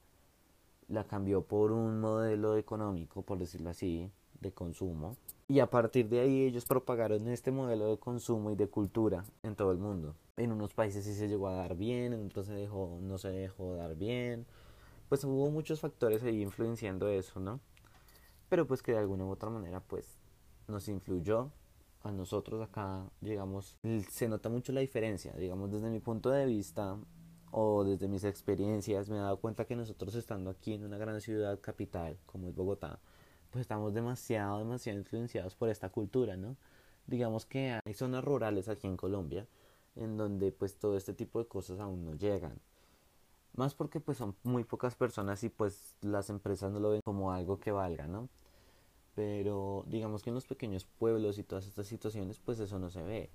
la 0.88 1.06
cambió 1.06 1.42
por 1.44 1.72
un 1.72 2.00
modelo 2.00 2.58
económico, 2.58 3.22
por 3.22 3.38
decirlo 3.38 3.70
así, 3.70 4.12
de 4.42 4.52
consumo. 4.52 5.16
Y 5.48 5.60
a 5.60 5.70
partir 5.70 6.10
de 6.10 6.20
ahí 6.20 6.44
ellos 6.44 6.66
propagaron 6.66 7.28
este 7.30 7.52
modelo 7.52 7.88
de 7.88 7.98
consumo 7.98 8.52
y 8.52 8.56
de 8.56 8.68
cultura 8.68 9.24
en 9.44 9.56
todo 9.56 9.72
el 9.72 9.78
mundo. 9.78 10.16
En 10.38 10.52
unos 10.52 10.74
países 10.74 11.06
sí 11.06 11.14
se 11.14 11.28
llegó 11.28 11.48
a 11.48 11.56
dar 11.56 11.76
bien, 11.76 12.14
en 12.14 12.26
otros 12.26 12.48
se 12.48 12.54
dejó, 12.54 13.00
no 13.02 13.18
se 13.18 13.30
dejó 13.30 13.76
dar 13.76 13.96
bien. 13.96 14.46
Pues 15.12 15.26
hubo 15.26 15.52
muchos 15.52 15.82
factores 15.82 16.24
ahí 16.24 16.42
influenciando 16.42 17.10
eso, 17.10 17.42
¿no? 17.42 17.60
Pero 18.48 18.66
pues 18.66 18.82
que 18.82 18.94
de 18.94 19.00
alguna 19.00 19.26
u 19.26 19.30
otra 19.32 19.50
manera 19.50 19.82
pues 19.82 20.18
nos 20.70 20.88
influyó 20.88 21.52
a 22.02 22.14
nosotros 22.14 22.62
acá, 22.62 23.12
digamos, 23.20 23.78
se 24.10 24.30
nota 24.30 24.48
mucho 24.48 24.72
la 24.72 24.80
diferencia, 24.80 25.34
digamos, 25.34 25.70
desde 25.70 25.90
mi 25.90 26.00
punto 26.00 26.30
de 26.30 26.46
vista 26.46 26.98
o 27.52 27.84
desde 27.84 28.08
mis 28.08 28.24
experiencias, 28.24 29.10
me 29.10 29.18
he 29.18 29.20
dado 29.20 29.42
cuenta 29.42 29.66
que 29.66 29.76
nosotros 29.76 30.16
estando 30.16 30.50
aquí 30.50 30.76
en 30.76 30.86
una 30.86 30.98
gran 30.98 31.20
ciudad 31.20 31.60
capital 31.60 32.18
como 32.26 32.48
es 32.48 32.56
Bogotá, 32.56 33.02
pues 33.50 33.64
estamos 33.64 33.94
demasiado, 33.94 34.60
demasiado 34.60 34.98
influenciados 34.98 35.56
por 35.56 35.68
esta 35.68 35.90
cultura, 35.90 36.38
¿no? 36.38 36.56
Digamos 37.06 37.46
que 37.46 37.78
hay 37.84 37.94
zonas 37.94 38.24
rurales 38.24 38.70
aquí 38.70 38.88
en 38.88 38.96
Colombia 38.96 39.46
en 39.98 40.16
donde 40.16 40.54
pues 40.54 40.80
todo 40.80 40.96
este 40.96 41.14
tipo 41.14 41.40
de 41.40 41.50
cosas 41.50 41.82
aún 41.82 42.06
no 42.06 42.14
llegan. 42.16 42.62
Más 43.56 43.76
porque 43.76 44.00
pues 44.00 44.18
son 44.18 44.36
muy 44.44 44.64
pocas 44.64 44.96
personas 44.96 45.44
y 45.44 45.50
pues 45.50 45.96
las 46.02 46.30
empresas 46.30 46.72
no 46.72 46.80
lo 46.80 46.92
ven 46.92 47.02
como 47.04 47.32
algo 47.32 47.60
que 47.60 47.72
valga, 47.72 48.08
¿no? 48.08 48.30
pero 49.16 49.84
digamos 49.88 50.24
que 50.24 50.30
en 50.30 50.36
los 50.36 50.48
pequeños 50.48 50.86
pueblos 50.86 51.38
y 51.38 51.44
todas 51.44 51.68
estas 51.68 51.88
situaciones 51.88 52.40
pues 52.40 52.60
eso 52.60 52.80
no 52.80 52.90
se 52.90 53.04
ve. 53.04 53.30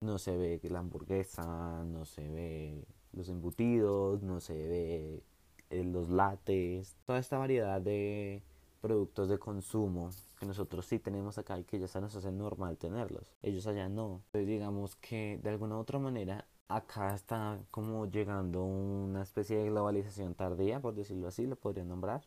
No 0.00 0.18
se 0.18 0.36
ve 0.36 0.60
la 0.64 0.80
hamburguesa 0.80 1.84
no 1.84 2.04
se 2.04 2.28
ve 2.28 2.84
los 3.12 3.28
embutidos 3.28 4.22
no 4.22 4.40
se 4.40 4.54
ve 4.54 5.22
eh, 5.70 5.84
los 5.84 6.10
lates. 6.10 6.96
Toda 7.06 7.18
esta 7.18 7.38
variedad 7.38 7.80
de 7.80 8.42
productos 8.80 9.28
de 9.28 9.38
consumo 9.38 10.10
que 10.38 10.46
nosotros 10.46 10.86
sí 10.86 10.98
tenemos 10.98 11.38
acá 11.38 11.58
y 11.58 11.64
que 11.64 11.78
ya 11.78 11.88
se 11.88 12.00
nos 12.00 12.14
hace 12.16 12.32
normal 12.32 12.76
tenerlos. 12.76 13.32
Ellos 13.42 13.66
allá 13.66 13.88
no. 13.88 14.22
Entonces 14.26 14.46
digamos 14.48 14.96
que 14.96 15.40
de 15.42 15.50
alguna 15.50 15.76
u 15.76 15.80
otra 15.80 15.98
manera 15.98 16.46
acá 16.68 17.14
está 17.14 17.58
como 17.70 18.06
llegando 18.06 18.64
una 18.64 19.22
especie 19.22 19.58
de 19.58 19.70
globalización 19.70 20.34
tardía 20.34 20.80
por 20.80 20.94
decirlo 20.94 21.28
así 21.28 21.46
lo 21.46 21.56
podría 21.56 21.84
nombrar 21.84 22.22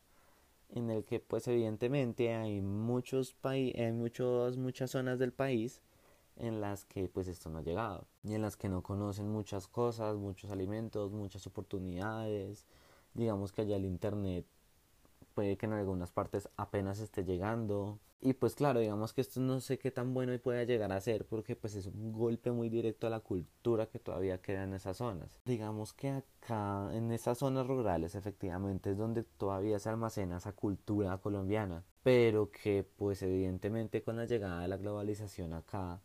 en 0.70 0.90
el 0.90 1.06
que 1.06 1.20
pues 1.20 1.48
evidentemente 1.48 2.34
hay 2.36 2.62
muchos 2.62 3.36
hay 3.44 3.94
muchas 3.94 4.92
zonas 4.92 5.20
del 5.20 5.34
país 5.34 5.82
en 6.40 6.62
las 6.62 6.86
que 6.86 7.08
pues 7.10 7.28
esto 7.28 7.50
no 7.50 7.60
ha 7.60 7.64
llegado 7.64 8.08
y 8.24 8.34
en 8.34 8.42
las 8.42 8.58
que 8.58 8.70
no 8.70 8.84
conocen 8.84 9.30
muchas 9.30 9.68
cosas, 9.68 10.18
muchos 10.18 10.52
alimentos, 10.52 11.12
muchas 11.12 11.48
oportunidades. 11.48 12.66
Digamos 13.14 13.52
que 13.52 13.62
allá 13.62 13.76
el 13.78 13.86
internet 13.86 14.46
puede 15.38 15.56
que 15.56 15.68
en 15.68 15.74
algunas 15.74 16.12
partes 16.12 16.50
apenas 16.58 17.00
esté 17.00 17.24
llegando. 17.24 18.00
Y 18.20 18.34
pues 18.34 18.56
claro, 18.56 18.80
digamos 18.80 19.14
que 19.14 19.22
esto 19.22 19.40
no 19.40 19.60
sé 19.60 19.78
qué 19.78 19.92
tan 19.92 20.16
bueno 20.16 20.36
pueda 20.40 20.64
llegar 20.64 20.92
a 20.92 21.00
ser 21.00 21.28
porque 21.28 21.56
pues 21.56 21.76
es 21.76 21.86
un 21.86 22.12
golpe 22.12 22.50
muy 22.50 22.70
directo 22.70 23.06
a 23.06 23.12
la 23.12 23.20
cultura 23.20 23.86
que 23.86 24.00
todavía 24.00 24.42
queda 24.42 24.64
en 24.64 24.74
esas 24.74 24.98
zonas. 24.98 25.40
Digamos 25.46 25.94
que 25.94 26.10
acá 26.10 26.90
en 26.92 27.12
esas 27.12 27.38
zonas 27.38 27.68
rurales 27.68 28.16
efectivamente 28.16 28.90
es 28.90 28.98
donde 28.98 29.22
todavía 29.22 29.78
se 29.78 29.90
almacena 29.90 30.38
esa 30.38 30.54
cultura 30.54 31.20
colombiana, 31.20 31.84
pero 32.02 32.50
que 32.50 32.84
pues 32.84 33.22
evidentemente 33.22 34.02
con 34.02 34.16
la 34.16 34.26
llegada 34.26 34.62
de 34.62 34.70
la 34.70 34.78
globalización 34.78 35.54
acá 35.54 36.02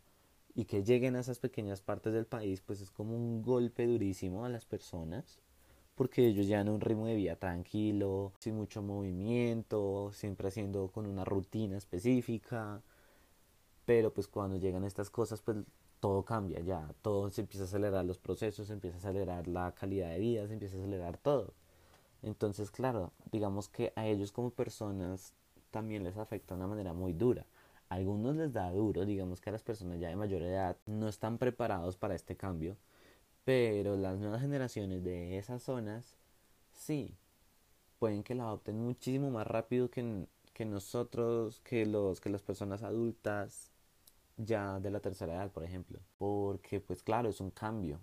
y 0.53 0.65
que 0.65 0.83
lleguen 0.83 1.15
a 1.15 1.21
esas 1.21 1.39
pequeñas 1.39 1.81
partes 1.81 2.13
del 2.13 2.27
país 2.27 2.61
pues 2.61 2.81
es 2.81 2.91
como 2.91 3.15
un 3.15 3.41
golpe 3.41 3.87
durísimo 3.87 4.45
a 4.45 4.49
las 4.49 4.67
personas 4.67 5.41
porque 5.95 6.27
ellos 6.27 6.47
llevan 6.47 6.69
un 6.69 6.81
ritmo 6.81 7.07
de 7.07 7.15
vida 7.15 7.35
tranquilo, 7.35 8.33
sin 8.39 8.55
mucho 8.55 8.81
movimiento, 8.81 10.11
siempre 10.13 10.47
haciendo 10.49 10.87
con 10.89 11.05
una 11.07 11.25
rutina 11.25 11.77
específica. 11.77 12.81
Pero 13.85 14.13
pues 14.13 14.27
cuando 14.27 14.57
llegan 14.57 14.83
estas 14.83 15.09
cosas, 15.09 15.41
pues 15.41 15.57
todo 15.99 16.23
cambia 16.25 16.59
ya, 16.61 16.93
todo 17.01 17.29
se 17.29 17.41
empieza 17.41 17.63
a 17.63 17.67
acelerar 17.67 18.05
los 18.05 18.17
procesos, 18.19 18.67
se 18.67 18.73
empieza 18.73 18.97
a 18.97 18.99
acelerar 18.99 19.47
la 19.47 19.71
calidad 19.73 20.09
de 20.09 20.19
vida, 20.19 20.47
se 20.47 20.53
empieza 20.53 20.77
a 20.77 20.79
acelerar 20.79 21.17
todo. 21.17 21.53
Entonces, 22.23 22.71
claro, 22.71 23.11
digamos 23.31 23.69
que 23.69 23.93
a 23.95 24.07
ellos 24.07 24.31
como 24.31 24.49
personas 24.51 25.33
también 25.71 26.03
les 26.03 26.17
afecta 26.17 26.55
de 26.55 26.59
una 26.59 26.67
manera 26.67 26.93
muy 26.93 27.13
dura. 27.13 27.45
A 27.89 27.95
algunos 27.95 28.35
les 28.35 28.53
da 28.53 28.71
duro, 28.71 29.05
digamos 29.05 29.41
que 29.41 29.49
a 29.49 29.53
las 29.53 29.63
personas 29.63 29.99
ya 29.99 30.09
de 30.09 30.15
mayor 30.15 30.41
edad 30.43 30.77
no 30.85 31.07
están 31.09 31.37
preparados 31.37 31.97
para 31.97 32.15
este 32.15 32.35
cambio 32.35 32.77
pero 33.43 33.97
las 33.97 34.17
nuevas 34.17 34.41
generaciones 34.41 35.03
de 35.03 35.37
esas 35.37 35.63
zonas, 35.63 36.15
sí, 36.71 37.15
pueden 37.99 38.23
que 38.23 38.35
la 38.35 38.43
adopten 38.43 38.77
muchísimo 38.77 39.29
más 39.31 39.47
rápido 39.47 39.89
que, 39.89 40.27
que 40.53 40.65
nosotros, 40.65 41.59
que, 41.61 41.85
los, 41.85 42.21
que 42.21 42.29
las 42.29 42.41
personas 42.41 42.83
adultas 42.83 43.71
ya 44.37 44.79
de 44.79 44.91
la 44.91 44.99
tercera 44.99 45.35
edad, 45.35 45.51
por 45.51 45.63
ejemplo. 45.63 45.99
Porque 46.17 46.79
pues 46.79 47.03
claro, 47.03 47.29
es 47.29 47.39
un 47.39 47.51
cambio. 47.51 47.99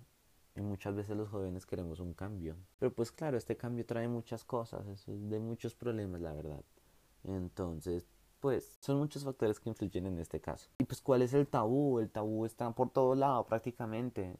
Y 0.56 0.60
muchas 0.60 0.94
veces 0.94 1.16
los 1.16 1.28
jóvenes 1.28 1.64
queremos 1.64 2.00
un 2.00 2.12
cambio. 2.12 2.56
Pero 2.78 2.92
pues 2.92 3.12
claro, 3.12 3.36
este 3.36 3.56
cambio 3.56 3.86
trae 3.86 4.08
muchas 4.08 4.44
cosas, 4.44 4.84
de 5.06 5.38
muchos 5.38 5.74
problemas, 5.74 6.20
la 6.20 6.32
verdad. 6.32 6.64
Entonces, 7.24 8.06
pues 8.40 8.78
son 8.80 8.98
muchos 8.98 9.24
factores 9.24 9.60
que 9.60 9.68
influyen 9.68 10.06
en 10.06 10.18
este 10.18 10.40
caso. 10.40 10.70
Y 10.78 10.84
pues, 10.84 11.00
¿cuál 11.00 11.22
es 11.22 11.34
el 11.34 11.46
tabú? 11.46 11.98
El 11.98 12.10
tabú 12.10 12.46
está 12.46 12.70
por 12.72 12.90
todo 12.90 13.14
lado 13.14 13.46
prácticamente 13.46 14.36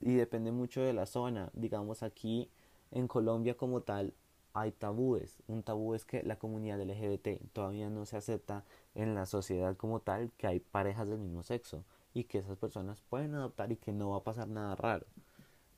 y 0.00 0.14
depende 0.14 0.52
mucho 0.52 0.80
de 0.80 0.92
la 0.92 1.06
zona. 1.06 1.50
Digamos 1.52 2.02
aquí 2.02 2.50
en 2.90 3.08
Colombia 3.08 3.56
como 3.56 3.82
tal 3.82 4.14
hay 4.52 4.72
tabúes. 4.72 5.42
Un 5.46 5.62
tabú 5.62 5.94
es 5.94 6.04
que 6.04 6.22
la 6.22 6.38
comunidad 6.38 6.80
LGBT 6.80 7.52
todavía 7.52 7.88
no 7.90 8.06
se 8.06 8.16
acepta 8.16 8.64
en 8.94 9.14
la 9.14 9.26
sociedad 9.26 9.76
como 9.76 10.00
tal 10.00 10.32
que 10.36 10.46
hay 10.46 10.60
parejas 10.60 11.08
del 11.08 11.18
mismo 11.18 11.42
sexo 11.42 11.84
y 12.12 12.24
que 12.24 12.38
esas 12.38 12.56
personas 12.56 13.00
pueden 13.02 13.34
adoptar 13.34 13.70
y 13.70 13.76
que 13.76 13.92
no 13.92 14.10
va 14.10 14.18
a 14.18 14.24
pasar 14.24 14.48
nada 14.48 14.74
raro. 14.74 15.06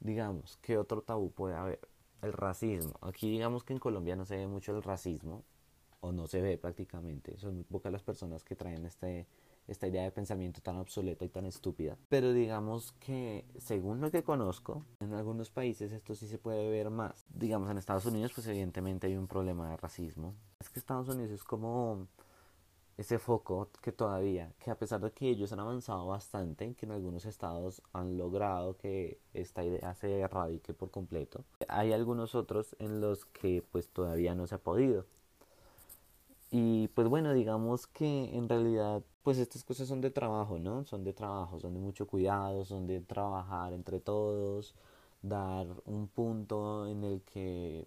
Digamos, 0.00 0.58
¿qué 0.62 0.78
otro 0.78 1.02
tabú 1.02 1.30
puede 1.30 1.54
haber? 1.54 1.80
El 2.22 2.32
racismo. 2.32 2.94
Aquí 3.00 3.30
digamos 3.30 3.64
que 3.64 3.72
en 3.72 3.80
Colombia 3.80 4.16
no 4.16 4.24
se 4.24 4.36
ve 4.36 4.46
mucho 4.46 4.74
el 4.76 4.82
racismo 4.82 5.44
o 6.00 6.12
no 6.12 6.26
se 6.26 6.40
ve 6.40 6.56
prácticamente. 6.56 7.36
Son 7.38 7.54
muy 7.54 7.64
pocas 7.64 7.92
las 7.92 8.02
personas 8.02 8.44
que 8.44 8.56
traen 8.56 8.86
este 8.86 9.26
esta 9.72 9.88
idea 9.88 10.04
de 10.04 10.10
pensamiento 10.12 10.60
tan 10.60 10.76
obsoleta 10.78 11.24
y 11.24 11.28
tan 11.28 11.46
estúpida. 11.46 11.96
Pero 12.08 12.32
digamos 12.32 12.92
que, 12.92 13.44
según 13.58 14.00
lo 14.00 14.10
que 14.10 14.22
conozco, 14.22 14.84
en 15.00 15.12
algunos 15.14 15.50
países 15.50 15.92
esto 15.92 16.14
sí 16.14 16.28
se 16.28 16.38
puede 16.38 16.70
ver 16.70 16.90
más. 16.90 17.26
Digamos, 17.28 17.70
en 17.70 17.78
Estados 17.78 18.06
Unidos, 18.06 18.32
pues 18.34 18.46
evidentemente 18.46 19.06
hay 19.06 19.16
un 19.16 19.26
problema 19.26 19.70
de 19.70 19.76
racismo. 19.76 20.34
Es 20.60 20.70
que 20.70 20.78
Estados 20.78 21.08
Unidos 21.08 21.32
es 21.32 21.44
como 21.44 22.06
ese 22.96 23.18
foco 23.18 23.68
que 23.80 23.90
todavía, 23.90 24.52
que 24.58 24.70
a 24.70 24.78
pesar 24.78 25.00
de 25.00 25.10
que 25.10 25.28
ellos 25.28 25.52
han 25.52 25.60
avanzado 25.60 26.06
bastante, 26.06 26.74
que 26.74 26.86
en 26.86 26.92
algunos 26.92 27.24
estados 27.24 27.82
han 27.92 28.16
logrado 28.18 28.76
que 28.76 29.18
esta 29.32 29.64
idea 29.64 29.94
se 29.94 30.20
erradique 30.20 30.74
por 30.74 30.90
completo, 30.90 31.44
hay 31.68 31.92
algunos 31.92 32.34
otros 32.34 32.76
en 32.78 33.00
los 33.00 33.24
que 33.24 33.64
pues 33.72 33.88
todavía 33.88 34.34
no 34.34 34.46
se 34.46 34.54
ha 34.54 34.58
podido. 34.58 35.06
Y 36.50 36.88
pues 36.88 37.08
bueno, 37.08 37.32
digamos 37.32 37.86
que 37.86 38.36
en 38.36 38.48
realidad 38.48 39.02
pues 39.22 39.38
estas 39.38 39.64
cosas 39.64 39.88
son 39.88 40.00
de 40.00 40.10
trabajo, 40.10 40.58
¿no? 40.58 40.84
Son 40.84 41.04
de 41.04 41.12
trabajo, 41.12 41.60
son 41.60 41.74
de 41.74 41.80
mucho 41.80 42.06
cuidado, 42.06 42.64
son 42.64 42.86
de 42.86 43.00
trabajar 43.00 43.72
entre 43.72 44.00
todos, 44.00 44.74
dar 45.22 45.66
un 45.86 46.08
punto 46.08 46.86
en 46.86 47.04
el 47.04 47.22
que 47.22 47.86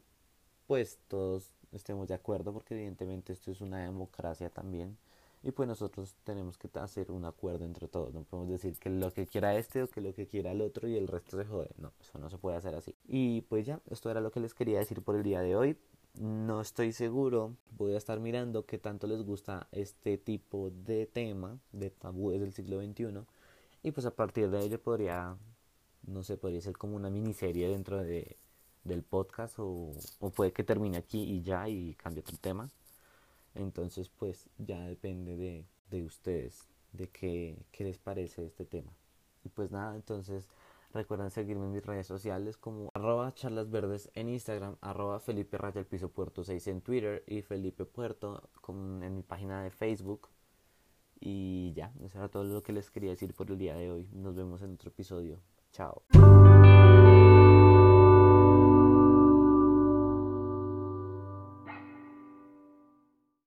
pues 0.68 0.98
todos 1.08 1.52
estemos 1.72 2.08
de 2.08 2.16
acuerdo, 2.16 2.54
porque 2.54 2.76
evidentemente 2.76 3.34
esto 3.34 3.52
es 3.52 3.62
una 3.62 3.84
democracia 3.84 4.50
también. 4.50 4.98
Y 5.44 5.52
pues 5.52 5.68
nosotros 5.68 6.16
tenemos 6.24 6.58
que 6.58 6.68
hacer 6.80 7.12
un 7.12 7.24
acuerdo 7.26 7.66
entre 7.66 7.88
todos. 7.88 8.14
No 8.14 8.24
podemos 8.24 8.50
decir 8.50 8.80
que 8.80 8.90
lo 8.90 9.12
que 9.14 9.28
quiera 9.28 9.56
este 9.56 9.84
o 9.84 9.88
que 9.88 10.02
lo 10.02 10.12
que 10.14 10.26
quiera 10.26 10.52
el 10.52 10.62
otro 10.62 10.88
y 10.88 10.98
el 10.98 11.08
resto 11.08 11.38
se 11.38 11.46
jode. 11.46 11.70
No, 11.78 11.94
eso 12.02 12.18
no 12.18 12.32
se 12.32 12.40
puede 12.40 12.58
hacer 12.58 12.74
así. 12.74 12.96
Y 13.08 13.42
pues 13.42 13.66
ya, 13.66 13.80
esto 13.92 14.10
era 14.10 14.22
lo 14.22 14.32
que 14.32 14.40
les 14.40 14.56
quería 14.56 14.80
decir 14.80 15.04
por 15.04 15.16
el 15.16 15.22
día 15.22 15.42
de 15.42 15.56
hoy 15.56 15.78
No 16.20 16.62
estoy 16.62 16.94
seguro, 16.94 17.58
voy 17.72 17.94
a 17.94 17.98
estar 17.98 18.20
mirando 18.22 18.66
qué 18.66 18.78
tanto 18.78 19.06
les 19.06 19.22
gusta 19.24 19.68
este 19.74 20.18
tipo 20.18 20.70
de 20.70 21.08
tema, 21.08 21.60
de 21.74 21.90
tabúes 21.90 22.40
del 22.40 22.54
siglo 22.54 22.82
XXI, 22.82 23.26
y 23.84 23.92
pues 23.92 24.06
a 24.06 24.16
partir 24.16 24.50
de 24.50 24.64
ello 24.64 24.82
podría, 24.82 25.38
no 26.08 26.24
sé, 26.24 26.38
podría 26.38 26.62
ser 26.62 26.78
como 26.78 26.96
una 26.96 27.10
miniserie 27.10 27.68
dentro 27.68 28.02
de, 28.02 28.38
del 28.86 29.04
podcast 29.04 29.60
o, 29.60 29.92
o 30.20 30.30
puede 30.30 30.54
que 30.54 30.64
termine 30.64 30.98
aquí 30.98 31.22
y 31.22 31.42
ya 31.44 31.68
y 31.68 31.96
cambie 31.96 32.22
otro 32.22 32.38
tema. 32.38 32.70
Entonces 33.54 34.10
pues 34.10 34.48
ya 34.58 34.80
depende 34.88 35.36
de, 35.36 35.66
de 35.92 36.04
ustedes, 36.04 36.64
de 36.94 37.10
qué, 37.10 37.58
qué 37.72 37.84
les 37.84 37.98
parece 37.98 38.46
este 38.46 38.66
tema. 38.66 38.92
Y 39.44 39.50
pues 39.50 39.72
nada, 39.72 39.96
entonces 39.96 40.48
recuerden 40.96 41.30
seguirme 41.30 41.66
en 41.66 41.74
mis 41.74 41.86
redes 41.86 42.08
sociales 42.08 42.58
como 42.58 42.90
arroba 42.94 43.34
charlasverdes 43.36 44.10
en 44.16 44.30
Instagram, 44.30 44.78
arroba 44.82 45.20
Felipe 45.20 45.58
Raya 45.58 45.80
el 45.82 45.86
Piso 45.86 46.10
Puerto 46.10 46.44
6 46.44 46.68
en 46.68 46.82
Twitter 46.82 47.24
y 47.28 47.42
Felipe 47.42 47.86
Puerto 47.86 48.50
con, 48.62 49.04
en 49.04 49.14
mi 49.14 49.22
página 49.22 49.62
de 49.62 49.70
Facebook. 49.70 50.30
Y 51.20 51.74
ya, 51.74 51.94
eso 52.04 52.18
era 52.18 52.30
todo 52.30 52.44
lo 52.44 52.64
que 52.64 52.74
les 52.74 52.90
quería 52.90 53.12
decir 53.12 53.34
por 53.34 53.50
el 53.52 53.58
día 53.58 53.76
de 53.76 53.92
hoy. 53.92 54.10
Nos 54.14 54.36
vemos 54.36 54.62
en 54.62 54.74
otro 54.74 54.90
episodio. 54.90 55.40
Chao. 55.72 56.04